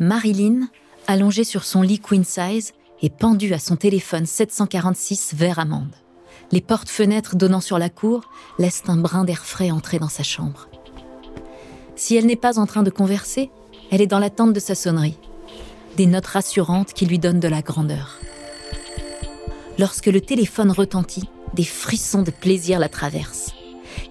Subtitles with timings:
[0.00, 0.68] Marilyn,
[1.08, 5.94] allongée sur son lit queen size, est pendue à son téléphone 746 vert amande.
[6.52, 10.68] Les portes-fenêtres donnant sur la cour laissent un brin d'air frais entrer dans sa chambre.
[11.96, 13.50] Si elle n'est pas en train de converser,
[13.90, 15.18] elle est dans l'attente de sa sonnerie.
[15.96, 18.18] Des notes rassurantes qui lui donnent de la grandeur.
[19.78, 23.52] Lorsque le téléphone retentit, des frissons de plaisir la traversent.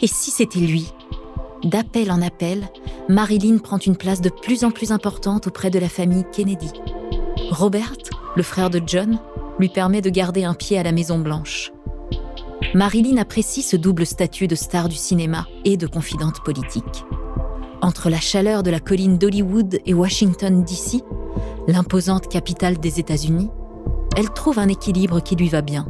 [0.01, 0.91] Et si c'était lui?
[1.67, 2.61] D'appel en appel,
[3.09, 6.71] Marilyn prend une place de plus en plus importante auprès de la famille Kennedy.
[7.51, 7.91] Robert,
[8.37, 9.19] le frère de John,
[9.59, 11.73] lui permet de garder un pied à la Maison Blanche.
[12.73, 17.03] Marilyn apprécie ce double statut de star du cinéma et de confidente politique.
[17.81, 21.01] Entre la chaleur de la colline d'Hollywood et Washington, D.C.,
[21.67, 23.49] l'imposante capitale des États-Unis,
[24.15, 25.85] elle trouve un équilibre qui lui va bien.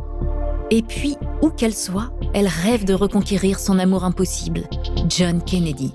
[0.70, 4.64] Et puis, où qu'elle soit, elle rêve de reconquérir son amour impossible,
[5.08, 5.94] John Kennedy.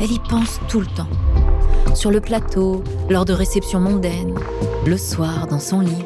[0.00, 1.08] Elle y pense tout le temps.
[1.92, 4.38] Sur le plateau, lors de réceptions mondaines,
[4.86, 6.04] le soir dans son lit.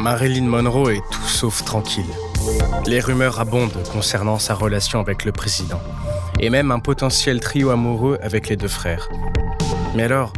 [0.00, 2.04] Marilyn Monroe est tout sauf tranquille.
[2.86, 5.80] Les rumeurs abondent concernant sa relation avec le président,
[6.38, 9.08] et même un potentiel trio amoureux avec les deux frères.
[9.94, 10.32] Mais alors,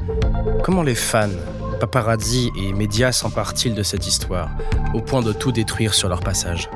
[0.62, 1.28] comment les fans,
[1.80, 4.50] paparazzi et médias s'emparent-ils de cette histoire,
[4.94, 6.70] au point de tout détruire sur leur passage?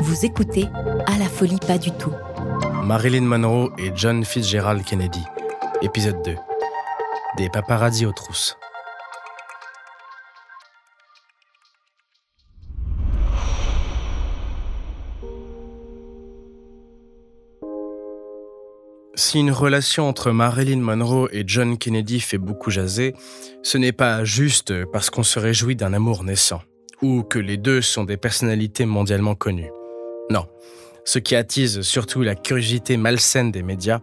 [0.00, 0.66] Vous écoutez
[1.06, 2.14] À la folie pas du tout.
[2.84, 5.22] Marilyn Monroe et John Fitzgerald Kennedy,
[5.82, 6.36] épisode 2.
[7.36, 8.56] Des paparazzi aux trousses.
[19.28, 23.14] Si une relation entre Marilyn Monroe et John Kennedy fait beaucoup jaser,
[23.62, 26.62] ce n'est pas juste parce qu'on se réjouit d'un amour naissant,
[27.02, 29.70] ou que les deux sont des personnalités mondialement connues.
[30.30, 30.46] Non,
[31.04, 34.00] ce qui attise surtout la curiosité malsaine des médias,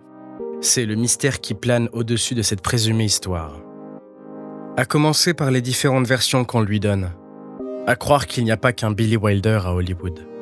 [0.61, 3.59] c'est le mystère qui plane au-dessus de cette présumée histoire.
[4.77, 7.09] À commencer par les différentes versions qu'on lui donne.
[7.87, 10.34] À croire qu'il n'y a pas qu'un Billy Wilder à Hollywood.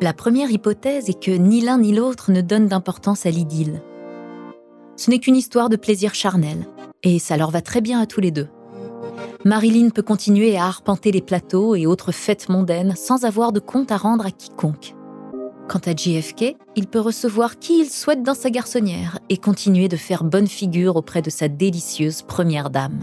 [0.00, 3.82] La première hypothèse est que ni l'un ni l'autre ne donnent d'importance à l'idylle.
[4.94, 6.68] Ce n'est qu'une histoire de plaisir charnel,
[7.02, 8.46] et ça leur va très bien à tous les deux.
[9.44, 13.90] Marilyn peut continuer à arpenter les plateaux et autres fêtes mondaines sans avoir de compte
[13.90, 14.94] à rendre à quiconque.
[15.68, 19.96] Quant à JFK, il peut recevoir qui il souhaite dans sa garçonnière et continuer de
[19.96, 23.00] faire bonne figure auprès de sa délicieuse première dame.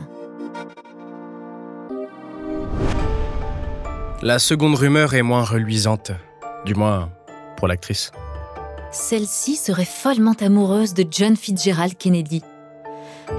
[4.22, 6.12] La seconde rumeur est moins reluisante.
[6.66, 7.12] Du moins,
[7.58, 8.12] pour l'actrice.
[8.92, 12.42] Celle-ci serait follement amoureuse de John Fitzgerald Kennedy.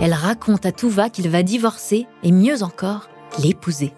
[0.00, 3.08] Elle raconte à tout va qu'il va divorcer et mieux encore,
[3.42, 3.92] l'épouser.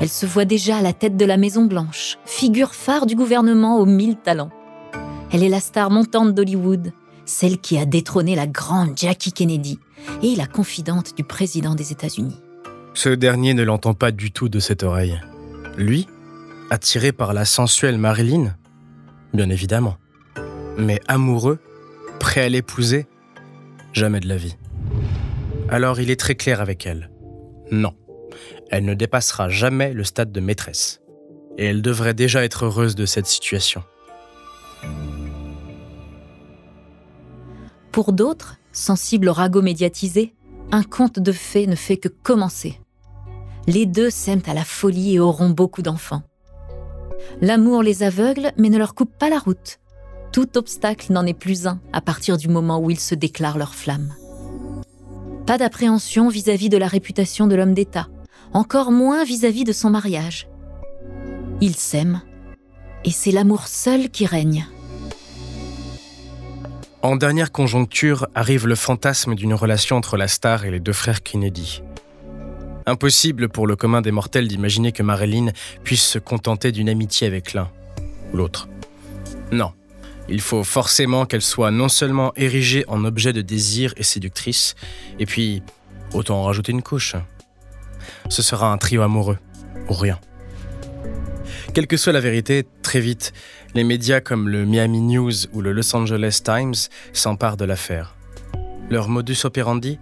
[0.00, 3.78] Elle se voit déjà à la tête de la Maison Blanche, figure phare du gouvernement
[3.78, 4.50] aux mille talents.
[5.32, 6.92] Elle est la star montante d'Hollywood,
[7.24, 9.78] celle qui a détrôné la grande Jackie Kennedy
[10.22, 12.40] et la confidente du président des États-Unis.
[12.94, 15.20] Ce dernier ne l'entend pas du tout de cette oreille.
[15.78, 16.06] Lui,
[16.72, 18.56] attiré par la sensuelle Marilyn
[19.34, 19.98] Bien évidemment.
[20.78, 21.58] Mais amoureux
[22.18, 23.06] Prêt à l'épouser
[23.92, 24.56] Jamais de la vie.
[25.68, 27.10] Alors il est très clair avec elle.
[27.70, 27.94] Non,
[28.70, 31.02] elle ne dépassera jamais le stade de maîtresse.
[31.58, 33.84] Et elle devrait déjà être heureuse de cette situation.
[37.90, 40.34] Pour d'autres, sensibles au ragot médiatisé,
[40.70, 42.80] un conte de fées ne fait que commencer.
[43.66, 46.22] Les deux s'aiment à la folie et auront beaucoup d'enfants.
[47.40, 49.78] L'amour les aveugle, mais ne leur coupe pas la route.
[50.32, 53.74] Tout obstacle n'en est plus un à partir du moment où ils se déclarent leur
[53.74, 54.14] flamme.
[55.46, 58.08] Pas d'appréhension vis-à-vis de la réputation de l'homme d'État,
[58.52, 60.48] encore moins vis-à-vis de son mariage.
[61.60, 62.22] Ils s'aiment,
[63.04, 64.66] et c'est l'amour seul qui règne.
[67.02, 71.22] En dernière conjoncture arrive le fantasme d'une relation entre la star et les deux frères
[71.22, 71.82] Kennedy.
[72.86, 75.52] Impossible pour le commun des mortels d'imaginer que Marilyn
[75.84, 77.70] puisse se contenter d'une amitié avec l'un
[78.32, 78.68] ou l'autre.
[79.52, 79.72] Non,
[80.28, 84.74] il faut forcément qu'elle soit non seulement érigée en objet de désir et séductrice,
[85.18, 85.62] et puis
[86.12, 87.16] autant en rajouter une couche.
[88.28, 89.38] Ce sera un trio amoureux,
[89.88, 90.18] ou rien.
[91.74, 93.32] Quelle que soit la vérité, très vite,
[93.74, 96.74] les médias comme le Miami News ou le Los Angeles Times
[97.12, 98.14] s'emparent de l'affaire.
[98.90, 99.98] Leur modus operandi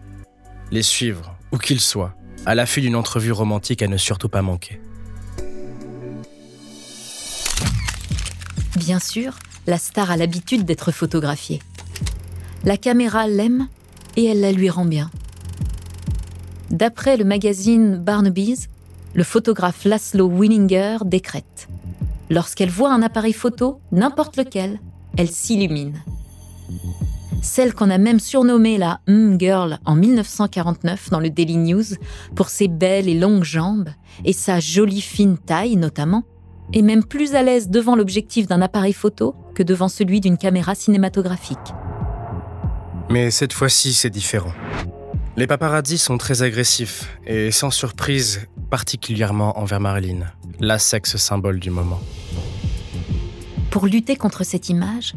[0.71, 2.15] Les suivre, où qu'ils soient,
[2.47, 4.81] à l'affût d'une entrevue romantique à ne surtout pas manquer.
[8.77, 11.61] Bien sûr, la star a l'habitude d'être photographiée.
[12.65, 13.69] La caméra l'aime
[14.17, 15.11] et elle la lui rend bien.
[16.71, 18.69] D'après le magazine Barnaby's,
[19.15, 21.69] le photographe Laszlo Winninger décrète
[22.31, 24.79] Lorsqu'elle voit un appareil photo, n'importe lequel,
[25.17, 26.01] elle s'illumine.
[27.43, 31.85] Celle qu'on a même surnommée la Hum Girl en 1949 dans le Daily News
[32.37, 33.89] pour ses belles et longues jambes
[34.25, 36.25] et sa jolie fine taille notamment,
[36.73, 40.75] est même plus à l'aise devant l'objectif d'un appareil photo que devant celui d'une caméra
[40.75, 41.59] cinématographique.
[43.09, 44.53] Mais cette fois-ci, c'est différent.
[45.37, 50.27] Les paparazzis sont très agressifs et sans surprise, particulièrement envers Marilyn,
[50.61, 52.01] la sexe symbole du moment.
[53.71, 55.15] Pour lutter contre cette image,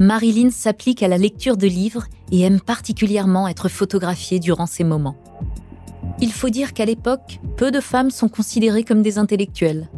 [0.00, 5.16] Marilyn s'applique à la lecture de livres et aime particulièrement être photographiée durant ces moments.
[6.20, 9.88] Il faut dire qu'à l'époque, peu de femmes sont considérées comme des intellectuelles.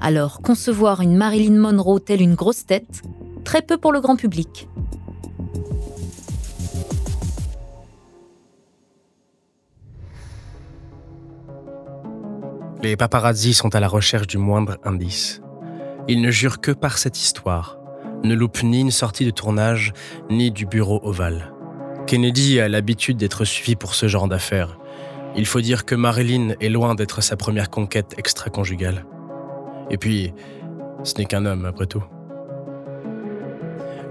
[0.00, 3.02] Alors, concevoir une Marilyn Monroe telle une grosse tête,
[3.44, 4.68] très peu pour le grand public.
[12.82, 15.40] Les paparazzis sont à la recherche du moindre indice.
[16.08, 17.79] Ils ne jurent que par cette histoire,
[18.24, 19.92] ne loupent ni une sortie de tournage,
[20.30, 21.52] ni du bureau ovale.
[22.06, 24.78] Kennedy a l'habitude d'être suivi pour ce genre d'affaires.
[25.36, 29.04] Il faut dire que Marilyn est loin d'être sa première conquête extra-conjugale.
[29.90, 30.32] Et puis,
[31.04, 32.02] ce n'est qu'un homme, après tout.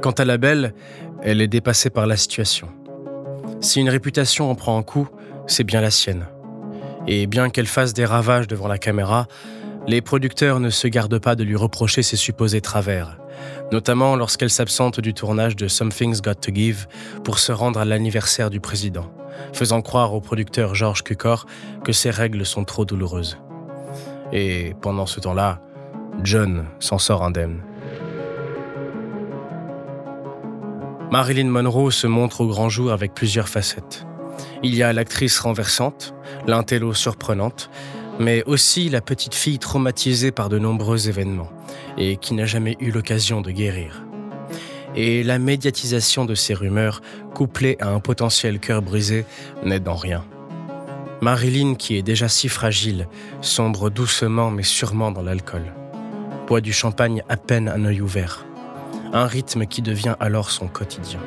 [0.01, 0.73] Quant à la belle,
[1.21, 2.69] elle est dépassée par la situation.
[3.59, 5.09] Si une réputation en prend un coup,
[5.47, 6.27] c'est bien la sienne.
[7.07, 9.27] Et bien qu'elle fasse des ravages devant la caméra,
[9.87, 13.17] les producteurs ne se gardent pas de lui reprocher ses supposés travers,
[13.71, 16.87] notamment lorsqu'elle s'absente du tournage de Something's Got to Give
[17.23, 19.11] pour se rendre à l'anniversaire du président,
[19.53, 21.45] faisant croire au producteur George Cukor
[21.83, 23.37] que ses règles sont trop douloureuses.
[24.31, 25.61] Et pendant ce temps-là,
[26.23, 27.61] John s'en sort indemne.
[31.11, 34.05] Marilyn Monroe se montre au grand jour avec plusieurs facettes.
[34.61, 36.13] Il y a l'actrice renversante,
[36.45, 37.71] l'intello surprenante,
[38.19, 41.49] mais aussi la petite fille traumatisée par de nombreux événements
[41.97, 44.03] et qui n'a jamais eu l'occasion de guérir.
[44.95, 47.01] Et la médiatisation de ces rumeurs,
[47.33, 49.25] couplée à un potentiel cœur brisé,
[49.63, 50.25] n'aide en rien.
[51.21, 53.07] Marilyn, qui est déjà si fragile,
[53.41, 55.73] sombre doucement mais sûrement dans l'alcool.
[56.47, 58.45] Boit du champagne à peine un œil ouvert.
[59.13, 61.19] Un rythme qui devient alors son quotidien.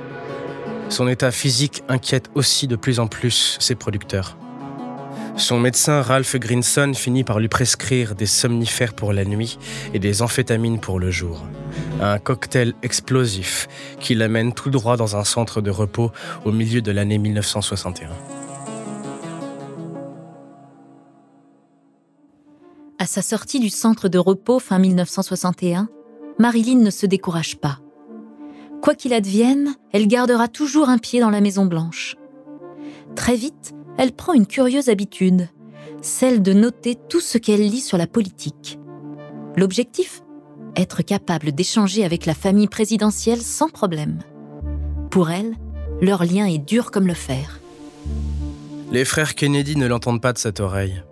[0.88, 4.36] Son état physique inquiète aussi de plus en plus ses producteurs.
[5.36, 9.58] Son médecin Ralph Grinson finit par lui prescrire des somnifères pour la nuit
[9.94, 11.42] et des amphétamines pour le jour.
[12.00, 13.66] Un cocktail explosif
[13.98, 16.12] qui l'amène tout droit dans un centre de repos
[16.44, 18.10] au milieu de l'année 1961.
[22.98, 25.88] À sa sortie du centre de repos fin 1961,
[26.38, 27.78] Marilyn ne se décourage pas.
[28.82, 32.16] Quoi qu'il advienne, elle gardera toujours un pied dans la Maison Blanche.
[33.16, 35.48] Très vite, elle prend une curieuse habitude,
[36.00, 38.78] celle de noter tout ce qu'elle lit sur la politique.
[39.56, 40.22] L'objectif?
[40.76, 44.20] Être capable d'échanger avec la famille présidentielle sans problème.
[45.10, 45.54] Pour elle,
[46.00, 47.60] leur lien est dur comme le fer.
[48.90, 51.02] Les frères Kennedy ne l'entendent pas de cette oreille.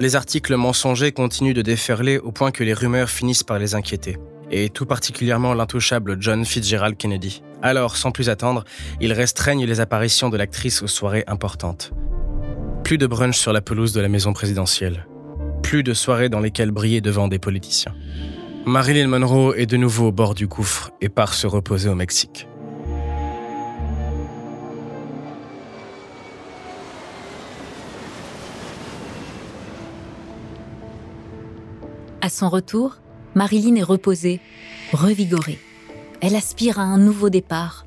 [0.00, 4.18] Les articles mensongers continuent de déferler au point que les rumeurs finissent par les inquiéter,
[4.50, 7.42] et tout particulièrement l'intouchable John Fitzgerald Kennedy.
[7.62, 8.64] Alors, sans plus attendre,
[9.00, 11.92] ils restreignent les apparitions de l'actrice aux soirées importantes.
[12.86, 15.08] Plus de brunch sur la pelouse de la maison présidentielle.
[15.60, 17.96] Plus de soirées dans lesquelles briller devant des politiciens.
[18.64, 22.46] Marilyn Monroe est de nouveau au bord du gouffre et part se reposer au Mexique.
[32.20, 32.98] À son retour,
[33.34, 34.40] Marilyn est reposée,
[34.92, 35.58] revigorée.
[36.20, 37.84] Elle aspire à un nouveau départ.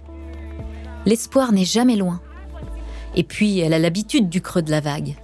[1.06, 2.20] L'espoir n'est jamais loin.
[3.20, 5.18] Et puis, elle a l'habitude du creux de la vague.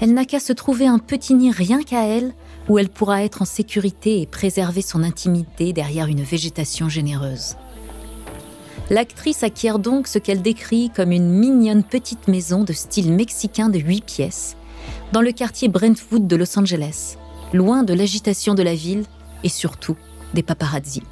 [0.00, 2.34] Elle n'a qu'à se trouver un petit nid rien qu'à elle,
[2.68, 7.54] où elle pourra être en sécurité et préserver son intimité derrière une végétation généreuse.
[8.90, 13.78] L'actrice acquiert donc ce qu'elle décrit comme une mignonne petite maison de style mexicain de
[13.78, 14.56] 8 pièces,
[15.12, 17.16] dans le quartier Brentwood de Los Angeles,
[17.52, 19.04] loin de l'agitation de la ville
[19.44, 19.96] et surtout
[20.34, 21.04] des paparazzis.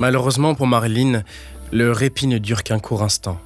[0.00, 1.22] Malheureusement pour Marilyn,
[1.70, 3.38] le répit ne dure qu'un court instant.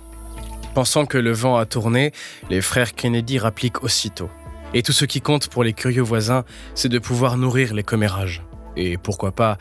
[0.75, 2.13] Pensant que le vent a tourné,
[2.49, 4.31] les frères Kennedy rappliquent aussitôt.
[4.75, 8.43] Et tout ce qui compte pour les curieux voisins, c'est de pouvoir nourrir les commérages.
[8.77, 9.59] Et pourquoi pas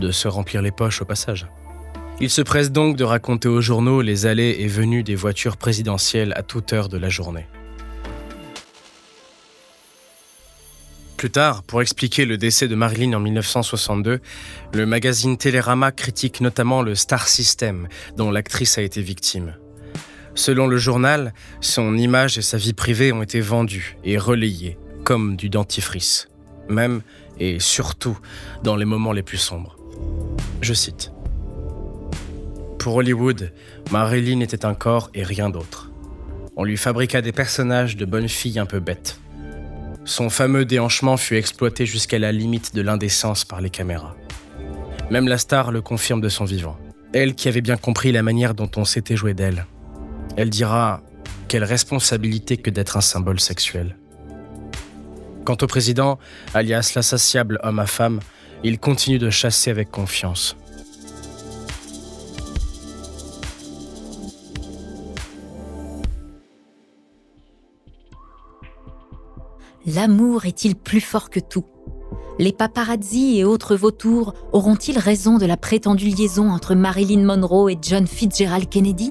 [0.00, 1.46] de se remplir les poches au passage.
[2.20, 6.32] Ils se pressent donc de raconter aux journaux les allées et venues des voitures présidentielles
[6.36, 7.46] à toute heure de la journée.
[11.16, 14.20] Plus tard, pour expliquer le décès de Marilyn en 1962,
[14.72, 19.56] le magazine Télérama critique notamment le Star System dont l'actrice a été victime.
[20.38, 25.34] Selon le journal, son image et sa vie privée ont été vendues et relayées, comme
[25.34, 26.28] du dentifrice,
[26.68, 27.02] même
[27.40, 28.16] et surtout
[28.62, 29.76] dans les moments les plus sombres.
[30.62, 31.10] Je cite.
[32.78, 33.52] Pour Hollywood,
[33.90, 35.90] Marilyn était un corps et rien d'autre.
[36.54, 39.18] On lui fabriqua des personnages de bonne fille un peu bêtes.
[40.04, 44.14] Son fameux déhanchement fut exploité jusqu'à la limite de l'indécence par les caméras.
[45.10, 46.78] Même la star le confirme de son vivant.
[47.12, 49.66] Elle qui avait bien compris la manière dont on s'était joué d'elle.
[50.38, 51.00] Elle dira
[51.48, 53.96] Quelle responsabilité que d'être un symbole sexuel.
[55.44, 56.20] Quant au président,
[56.54, 58.20] alias l'insatiable homme à femme,
[58.62, 60.56] il continue de chasser avec confiance.
[69.86, 71.66] L'amour est-il plus fort que tout?
[72.38, 77.78] Les paparazzi et autres vautours auront-ils raison de la prétendue liaison entre Marilyn Monroe et
[77.82, 79.10] John Fitzgerald Kennedy?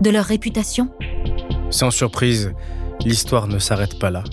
[0.00, 0.88] De leur réputation
[1.70, 2.52] Sans surprise,
[3.04, 4.24] l'histoire ne s'arrête pas là,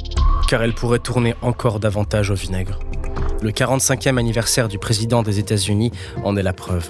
[0.47, 2.79] car elle pourrait tourner encore davantage au vinaigre.
[3.41, 5.91] Le 45e anniversaire du président des États-Unis
[6.23, 6.89] en est la preuve.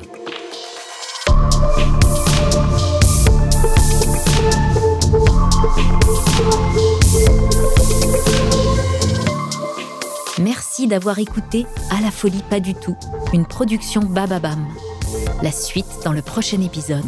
[10.39, 12.97] Merci d'avoir écouté À la folie pas du tout,
[13.33, 14.67] une production Bababam.
[15.41, 17.05] La suite dans le prochain épisode.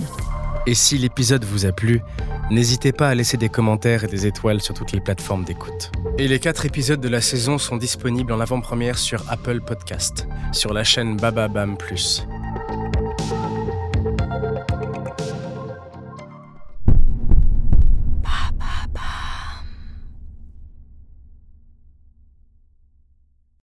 [0.68, 2.02] Et si l'épisode vous a plu,
[2.50, 5.92] n'hésitez pas à laisser des commentaires et des étoiles sur toutes les plateformes d'écoute.
[6.18, 10.74] Et les quatre épisodes de la saison sont disponibles en avant-première sur Apple Podcast, sur
[10.74, 11.78] la chaîne Bababam.